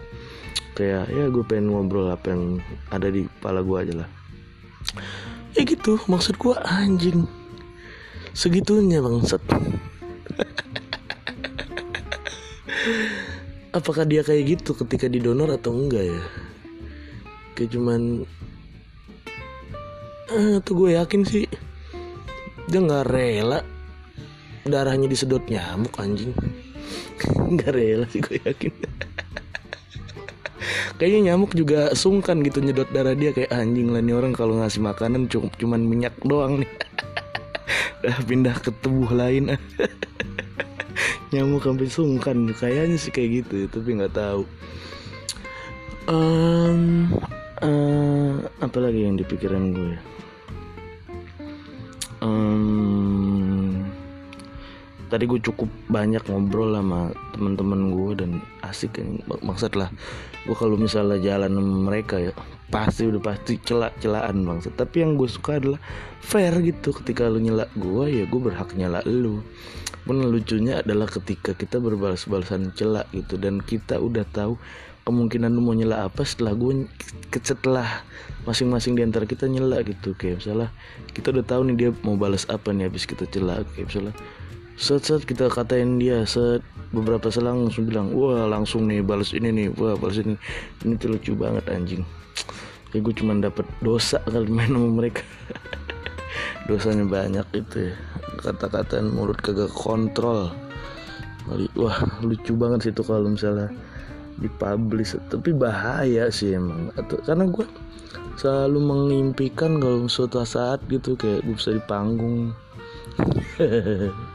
[0.74, 4.19] Kayak ya gue pengen ngobrol apa yang ada di kepala gue aja lah
[5.58, 7.26] ya gitu maksud gue anjing.
[8.34, 9.42] Segitunya bangsat.
[13.78, 16.22] Apakah dia kayak gitu ketika didonor atau enggak ya?
[17.58, 18.26] Kayak cuman
[20.32, 21.46] ah, tuh gue yakin sih
[22.70, 23.66] dia nggak rela.
[24.70, 26.34] Darahnya disedot nyamuk anjing.
[27.58, 28.74] Nggak rela sih gue yakin
[31.00, 33.32] kayaknya nyamuk juga sungkan gitu nyedot darah dia.
[33.32, 36.70] Kayak anjing lah nih orang kalau ngasih makanan cuma cuman minyak doang nih.
[38.04, 39.56] Udah pindah ke tubuh lain.
[41.34, 44.44] Nyamuk sampai sungkan kayaknya sih kayak gitu tapi nggak tahu.
[46.10, 47.14] Um,
[47.62, 49.94] uh, apa lagi yang dipikiran gue
[52.24, 53.84] um,
[55.10, 58.32] tadi gue cukup banyak ngobrol sama teman-teman gue dan
[58.64, 59.90] asik kan maksud lah
[60.48, 62.32] gue kalau misalnya jalan sama mereka ya
[62.70, 65.82] pasti udah pasti celak celaan bangsa tapi yang gue suka adalah
[66.22, 66.94] fair gitu.
[66.94, 69.42] Ketika lu nyelak gue ya gue berhak nyelak lu.
[70.06, 74.58] Pun lucunya adalah ketika kita berbalas-balasan celak gitu dan kita udah tahu
[75.06, 76.86] kemungkinan lu mau nyela apa setelah gue
[77.34, 78.06] setelah
[78.46, 80.14] masing-masing di antara kita nyela gitu.
[80.14, 80.70] Kayak misalnya
[81.14, 84.14] kita udah tahu nih dia mau balas apa nih habis kita celak kayak misalnya
[84.80, 86.64] set set kita katain dia set.
[86.96, 89.68] Beberapa selang langsung bilang wah langsung nih balas ini nih.
[89.76, 90.40] Wah balas ini.
[90.88, 92.08] Ini tuh lucu banget anjing.
[92.90, 95.22] Kayak gue cuma dapet dosa kali main sama mereka.
[96.72, 97.96] Dosanya banyak itu ya.
[98.40, 100.50] Kata-kata mulut kagak kontrol.
[101.78, 103.70] Wah lucu banget sih itu kalau misalnya
[104.42, 105.20] dipublish.
[105.30, 106.90] Tapi bahaya sih emang.
[106.98, 107.68] Atau karena gue
[108.40, 112.56] selalu mengimpikan kalau suatu saat gitu kayak gue bisa di panggung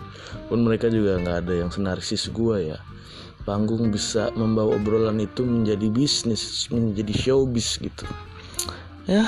[0.55, 2.79] pun mereka juga nggak ada yang senarsis gue ya.
[3.43, 8.07] Panggung bisa membawa obrolan itu menjadi bisnis menjadi showbiz gitu.
[9.11, 9.27] Ya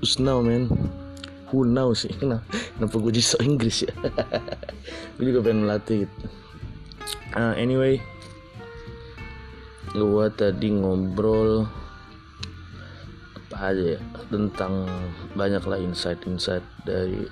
[0.00, 0.72] who's now man?
[1.52, 2.08] Who now sih?
[2.16, 3.92] Kenapa, kenapa gue jadi so Inggris ya?
[5.20, 6.16] Gue juga pengen melatih gitu.
[7.36, 8.00] uh, anyway.
[9.92, 11.68] Gue tadi ngobrol
[13.36, 14.00] apa aja ya
[14.32, 14.90] tentang
[15.38, 17.28] banyak lah insight-insight dari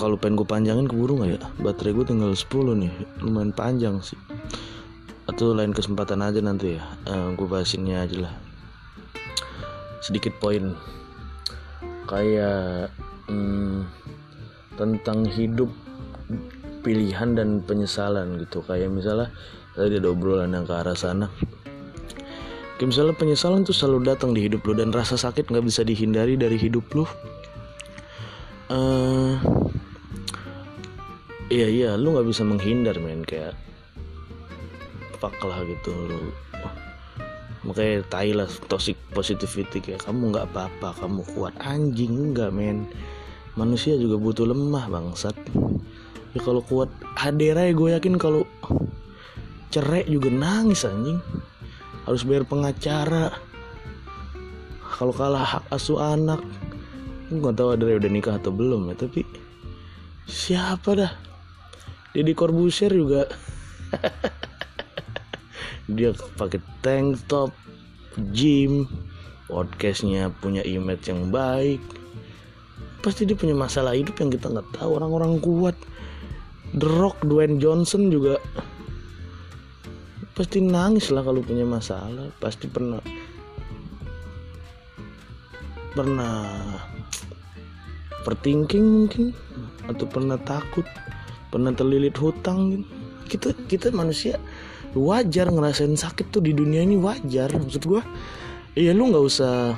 [0.00, 1.40] kalau pengen gue panjangin keburu nggak ya?
[1.60, 2.48] Baterai gue tinggal 10
[2.80, 4.16] nih lumayan panjang sih.
[5.28, 8.34] Atau lain kesempatan aja nanti ya uh, eh, gue bahas ini aja lah.
[10.00, 10.72] Sedikit poin.
[12.08, 12.88] Kayak
[13.28, 13.84] hmm,
[14.80, 15.68] tentang hidup
[16.80, 18.64] pilihan dan penyesalan gitu.
[18.64, 19.28] Kayak misalnya
[19.76, 21.28] tadi ada obrolan yang ke arah sana.
[22.80, 26.40] Kayak misalnya penyesalan tuh selalu datang di hidup lo dan rasa sakit nggak bisa dihindari
[26.40, 27.04] dari hidup lo
[28.70, 29.34] uh,
[31.50, 33.58] iya iya lu nggak bisa menghindar men kayak
[35.20, 36.32] fuck lah gitu lu.
[37.66, 41.52] Makanya tai lah toxic positivity kayak kamu nggak apa-apa kamu kuat.
[41.60, 42.88] Anjing enggak men.
[43.58, 45.36] Manusia juga butuh lemah bangsat.
[46.32, 48.46] Ya kalau kuat Hadera ya gue yakin kalau
[49.68, 51.20] cerai juga nangis anjing.
[52.08, 53.34] Harus bayar pengacara.
[54.80, 56.40] Kalau kalah hak asuh anak.
[57.28, 59.26] Gue nggak tahu Hadera udah nikah atau belum ya tapi
[60.30, 61.29] siapa dah
[62.10, 63.26] Deddy Corbuzier juga.
[65.90, 67.50] Dia pakai tank top
[68.30, 68.86] gym
[69.50, 71.82] podcastnya punya image yang baik.
[73.02, 74.94] Pasti dia punya masalah hidup yang kita nggak tahu.
[74.94, 75.74] Orang-orang kuat.
[76.70, 78.38] The Rock Dwayne Johnson juga.
[80.38, 82.30] Pasti nangis lah kalau punya masalah.
[82.38, 83.02] Pasti pernah
[85.90, 86.38] pernah
[88.22, 89.34] perthinking mungkin.
[89.90, 90.86] Atau pernah takut
[91.50, 92.86] pernah terlilit hutang
[93.26, 94.38] kita kita manusia
[94.94, 98.02] wajar ngerasain sakit tuh di dunia ini wajar maksud gue
[98.74, 99.74] iya lu nggak usah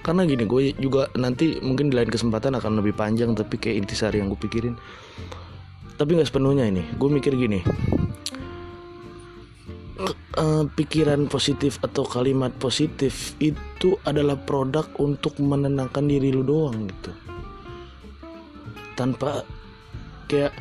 [0.00, 4.18] karena gini gue juga nanti mungkin di lain kesempatan akan lebih panjang tapi kayak intisari
[4.18, 4.74] yang gue pikirin.
[6.00, 6.80] Tapi nggak sepenuhnya ini.
[6.96, 7.60] Gue mikir gini.
[10.40, 17.12] Uh, pikiran positif atau kalimat positif itu adalah produk untuk menenangkan diri lu doang gitu.
[18.96, 19.44] Tanpa
[20.30, 20.54] kayak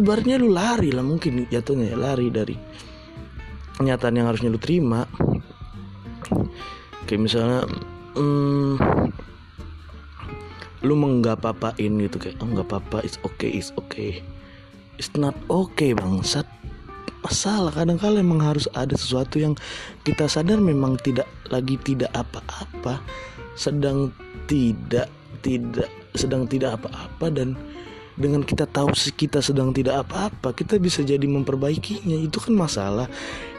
[0.00, 2.56] ibaratnya lu lari lah mungkin jatuhnya ya lari dari
[3.76, 5.04] kenyataan yang harusnya lu terima.
[7.04, 7.60] Kayak misalnya
[8.16, 8.80] hmm,
[10.88, 14.24] lu menggak papain gitu kayak oh nggak apa-apa it's okay it's okay.
[14.96, 16.48] It's not okay bangsat.
[17.24, 19.56] Masalah kadang-kala emang harus ada sesuatu yang
[20.04, 23.00] kita sadar memang tidak lagi tidak apa-apa
[23.56, 24.12] sedang
[24.44, 25.08] tidak
[25.40, 27.56] tidak sedang tidak apa-apa dan
[28.14, 32.14] dengan kita tahu kita sedang tidak apa-apa kita bisa jadi memperbaikinya.
[32.18, 33.10] Itu kan masalah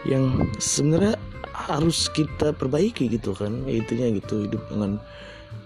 [0.07, 1.19] yang sebenarnya
[1.51, 3.67] harus kita perbaiki gitu kan.
[3.67, 4.99] Intinya gitu hidup dengan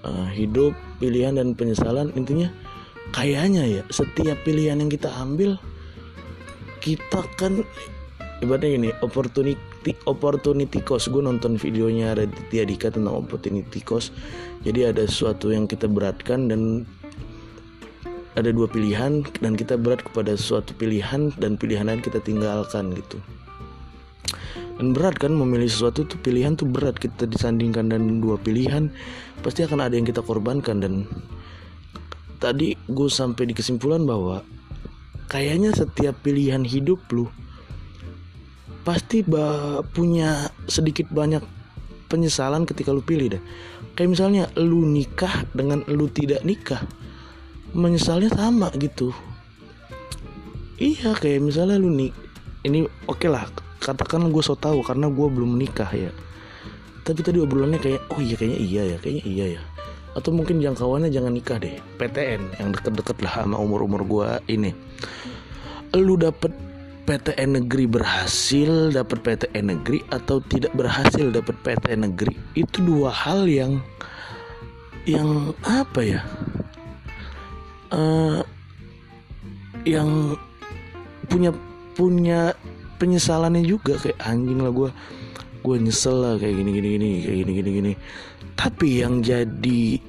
[0.06, 2.10] uh, hidup pilihan dan penyesalan.
[2.18, 2.50] Intinya
[3.14, 5.58] kayaknya ya setiap pilihan yang kita ambil
[6.80, 7.66] kita kan
[8.40, 11.12] ibaratnya ini opportunity opportunity cost.
[11.12, 14.16] Gue nonton videonya Raditya Dika tentang opportunity cost.
[14.64, 16.84] Jadi ada sesuatu yang kita beratkan dan
[18.38, 23.18] ada dua pilihan dan kita berat kepada suatu pilihan dan pilihan lain kita tinggalkan gitu.
[24.80, 26.96] Dan berat kan memilih sesuatu tuh pilihan tuh berat.
[26.96, 28.88] Kita disandingkan dan dua pilihan
[29.44, 30.80] pasti akan ada yang kita korbankan.
[30.80, 30.94] Dan
[32.40, 34.40] tadi gue sampai di kesimpulan bahwa
[35.28, 37.28] kayaknya setiap pilihan hidup lu
[38.88, 39.20] pasti
[39.92, 41.44] punya sedikit banyak
[42.08, 43.44] penyesalan ketika lu pilih deh.
[44.00, 46.88] Kayak misalnya lu nikah dengan lu tidak nikah
[47.74, 49.14] menyesalnya sama gitu.
[50.80, 52.16] Iya kayak misalnya lu nik
[52.64, 53.48] ini oke okay lah
[53.84, 56.12] katakan gue so tau karena gue belum menikah ya.
[57.04, 59.62] Tapi tadi obrolannya kayak oh iya kayaknya iya ya kayaknya iya ya.
[60.16, 64.72] Atau mungkin jangkauannya jangan nikah deh PTN yang deket-deket lah sama umur-umur gua ini.
[65.96, 66.54] Lu dapet
[67.10, 72.38] PTN negeri berhasil dapet PTN negeri atau tidak berhasil dapet PTN negeri?
[72.54, 73.82] Itu dua hal yang
[75.10, 76.22] yang apa ya
[77.94, 78.42] uh,
[79.88, 80.38] yang
[81.30, 81.54] punya
[81.94, 82.56] punya
[83.00, 84.90] penyesalannya juga kayak anjing lah gue
[85.60, 87.94] gue nyesel lah kayak gini gini gini kayak gini gini gini.
[88.56, 90.00] Tapi yang jadi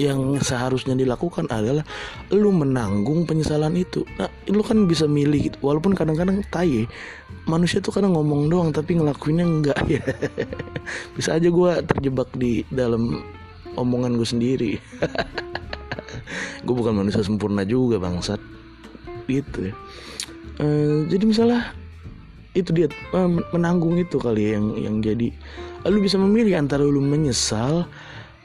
[0.00, 1.84] yang seharusnya dilakukan adalah
[2.32, 4.04] lu menanggung penyesalan itu.
[4.16, 5.56] Nah lu kan bisa milih gitu.
[5.60, 6.88] Walaupun kadang-kadang tai
[7.44, 9.78] manusia tuh kadang ngomong doang tapi ngelakuinnya enggak.
[9.88, 10.00] Ya
[11.16, 13.20] bisa aja gue terjebak di dalam
[13.76, 14.72] omongan gue sendiri
[16.64, 18.40] gue bukan manusia sempurna juga bangsat.
[19.28, 19.74] Gitu ya.
[20.60, 20.66] E,
[21.08, 21.60] jadi misalnya
[22.54, 25.30] itu dia eh, menanggung itu kali ya yang yang jadi.
[25.86, 27.86] Lu bisa memilih antara lu menyesal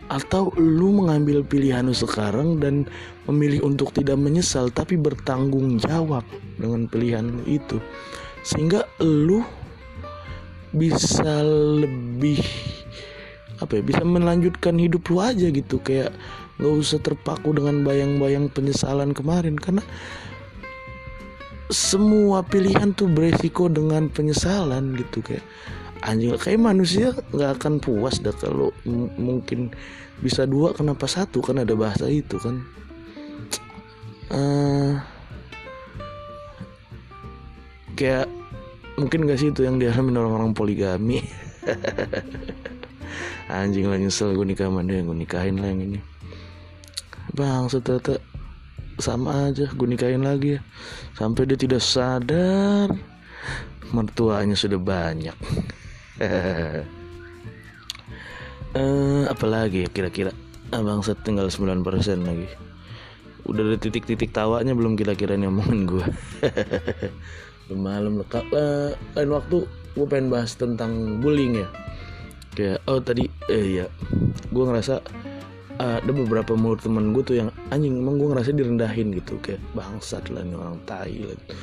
[0.05, 2.85] atau lu mengambil pilihan lu sekarang dan
[3.25, 6.21] memilih untuk tidak menyesal tapi bertanggung jawab
[6.61, 7.81] dengan pilihan lu itu.
[8.45, 9.41] Sehingga lu
[10.75, 11.41] bisa
[11.81, 12.45] lebih
[13.55, 15.81] apa ya bisa melanjutkan hidup lu aja gitu.
[15.81, 16.13] Kayak
[16.55, 19.83] nggak usah terpaku dengan bayang-bayang penyesalan kemarin karena
[21.67, 25.43] semua pilihan tuh beresiko dengan penyesalan gitu kayak
[26.05, 28.69] anjing kayak manusia nggak akan puas dah kalau
[29.17, 29.73] mungkin
[30.23, 31.43] bisa dua kenapa satu?
[31.43, 32.63] Kan ada bahasa itu kan.
[34.31, 34.97] Uh,
[37.99, 38.25] kayak
[38.97, 41.19] mungkin gak sih itu yang dialami orang-orang poligami?
[43.51, 45.99] Anjing lah nyesel gue nikah sama dia gue nikahin lah yang ini
[47.33, 48.21] bang ternyata
[48.95, 50.61] sama aja gue nikahin lagi ya.
[51.15, 52.91] Sampai dia tidak sadar.
[53.91, 55.35] Mertuanya sudah banyak.
[58.75, 60.31] Uh, apalagi ya kira-kira?
[60.73, 61.83] Ah bangsat tinggal 9%
[62.23, 62.47] lagi.
[63.45, 66.05] Udah ada titik-titik tawanya belum kira-kira nih omongan gue
[67.77, 71.67] malam lekap lah lain waktu gue pengen bahas tentang bullying ya.
[72.57, 73.85] Kayak oh tadi eh ya
[74.49, 74.97] gue ngerasa
[75.79, 80.23] ada beberapa mulut temen gue tuh yang anjing emang gue ngerasa direndahin gitu kayak bangsat
[80.31, 81.53] lah nih orang tai lah gitu.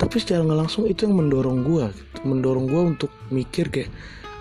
[0.00, 2.18] tapi secara nggak langsung itu yang mendorong gue gitu.
[2.24, 3.90] mendorong gue untuk mikir kayak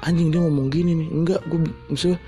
[0.08, 1.60] anjing dia ngomong gini nih enggak gue
[1.92, 2.20] misalnya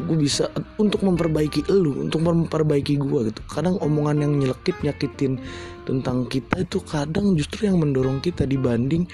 [0.00, 0.48] gue bisa
[0.80, 5.36] untuk memperbaiki elu untuk memperbaiki gue gitu kadang omongan yang nyelekit nyakitin
[5.84, 9.04] tentang kita itu kadang justru yang mendorong kita dibanding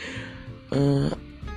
[0.71, 1.11] uh,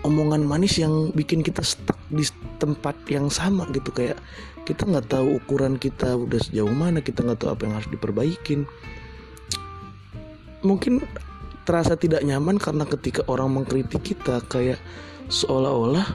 [0.08, 2.24] omongan manis yang bikin kita stuck di
[2.58, 4.18] tempat yang sama gitu kayak
[4.66, 8.64] kita nggak tahu ukuran kita udah sejauh mana kita nggak tahu apa yang harus diperbaikin.
[10.66, 11.04] Mungkin
[11.64, 14.82] terasa tidak nyaman karena ketika orang mengkritik kita kayak
[15.30, 16.08] seolah-olah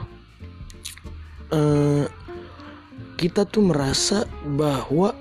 [1.55, 2.05] uh,
[3.15, 5.15] kita tuh merasa bahwa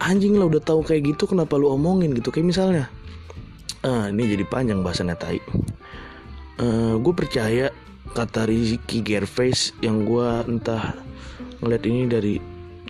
[0.00, 2.16] anjing lah udah tahu kayak gitu kenapa lu omongin?
[2.16, 2.32] Gitu.
[2.32, 2.84] Kayak misalnya
[3.84, 5.40] uh, ini jadi panjang bahasannya tai.
[6.56, 7.68] Uh, gue percaya
[8.16, 10.96] kata Rizky Gervais yang gue entah
[11.64, 12.34] ngeliat ini dari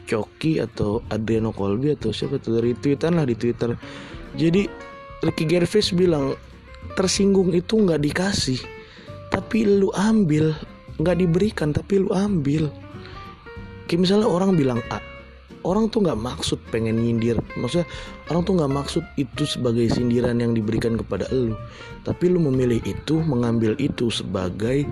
[0.04, 3.72] Coki atau Adriano Colby atau siapa tuh dari tweetan lah di Twitter.
[4.36, 4.68] Jadi
[5.24, 6.36] Ricky Gervais bilang
[6.98, 8.60] tersinggung itu nggak dikasih
[9.32, 10.52] tapi lu ambil.
[10.94, 12.70] Nggak diberikan tapi lu ambil.
[13.90, 15.02] Kayak misalnya orang bilang A
[15.64, 17.40] orang tuh nggak maksud pengen nyindir.
[17.56, 17.88] Maksudnya
[18.30, 21.56] orang tuh nggak maksud itu sebagai sindiran yang diberikan kepada lu.
[22.04, 24.86] Tapi lu memilih itu mengambil itu sebagai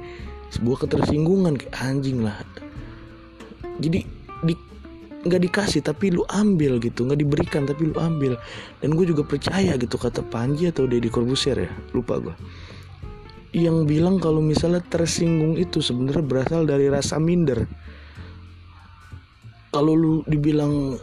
[0.51, 1.61] sebuah ketersinggungan.
[1.61, 2.41] Kayak anjing lah
[3.79, 4.05] jadi
[4.43, 4.55] di
[5.23, 7.07] nggak dikasih tapi lu ambil gitu.
[7.07, 8.37] Nggak diberikan tapi lu ambil.
[8.83, 11.70] Dan gue juga percaya gitu kata Panji atau Deddy Corbuzier ya.
[11.95, 12.35] Lupa gue
[13.53, 17.68] yang bilang kalau misalnya tersinggung itu sebenarnya berasal dari rasa minder.
[19.68, 20.97] Kalau lu dibilang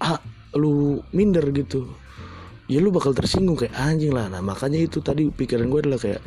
[0.00, 0.20] ah
[0.56, 1.88] lu minder gitu
[2.68, 4.32] ya lu bakal tersinggung kayak anjing lah.
[4.32, 6.20] Nah makanya itu tadi pikiran gue adalah kayak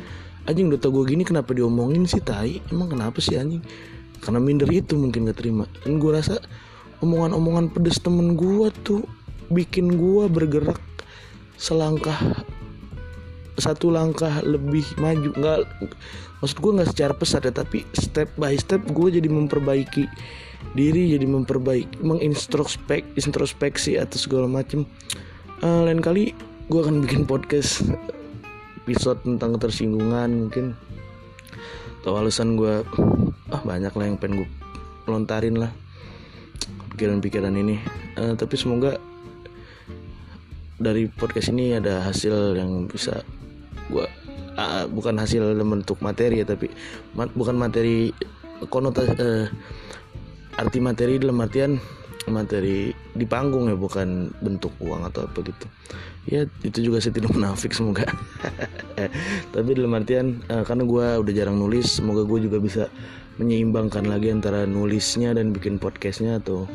[0.46, 2.62] anjing udah tau gue gini kenapa diomongin sih tai?
[2.70, 3.62] Emang kenapa sih anjing
[4.24, 6.42] karena minder itu mungkin gak terima dan gue rasa
[7.04, 9.06] omongan-omongan pedes temen gue tuh
[9.48, 10.80] bikin gue bergerak
[11.58, 12.16] selangkah
[13.58, 15.34] satu langkah lebih maju.
[15.34, 15.58] Nggak
[16.38, 20.06] maksud gue nggak secara pesat ya tapi step by step gue jadi memperbaiki
[20.78, 24.86] diri jadi memperbaiki mengintrospek introspeksi atau segala macem.
[25.58, 26.30] Uh, lain kali
[26.70, 27.82] gue akan bikin podcast
[28.86, 30.78] episode tentang ketersinggungan mungkin.
[31.98, 32.86] Atau alasan gue
[33.48, 34.48] ah banyak lah yang pengen gue
[35.08, 35.72] lontarin lah
[36.94, 37.80] pikiran-pikiran ini.
[38.18, 38.98] Uh, tapi semoga
[40.78, 43.22] dari podcast ini ada hasil yang bisa
[43.90, 44.06] gue
[44.58, 46.70] uh, bukan hasil bentuk materi ya tapi
[47.14, 48.10] mat, bukan materi
[48.66, 49.46] konotasi uh,
[50.58, 51.78] arti materi dalam artian
[52.28, 55.66] materi di panggung ya bukan bentuk uang atau apa gitu.
[56.28, 58.04] Ya itu juga saya tidak menafik semoga.
[59.54, 62.84] Tapi dalam artian uh, karena gue udah jarang nulis semoga gue juga bisa
[63.38, 66.66] menyeimbangkan lagi antara nulisnya dan bikin podcastnya atau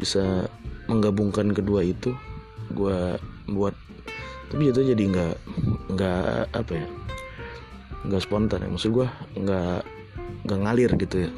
[0.00, 0.48] bisa
[0.88, 2.16] menggabungkan kedua itu
[2.72, 3.16] gue
[3.52, 3.76] buat
[4.52, 5.34] tapi itu jadi nggak
[5.96, 6.86] nggak apa ya
[8.06, 8.68] nggak spontan ya.
[8.68, 9.06] Maksud gue
[9.38, 9.80] nggak
[10.46, 11.30] nggak ngalir gitu ya.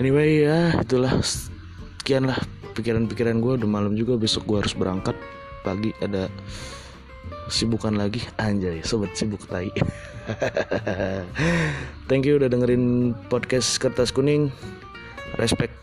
[0.00, 1.12] Anyway ya itulah.
[1.22, 2.40] Sekian lah
[2.72, 5.16] pikiran-pikiran gue udah malam juga besok gue harus berangkat.
[5.60, 6.32] Pagi ada
[7.52, 8.24] sibukan lagi.
[8.40, 9.68] Anjay sobat sibuk tai
[12.08, 14.52] thank you udah dengerin podcast kertas kuning.
[15.36, 15.74] Respect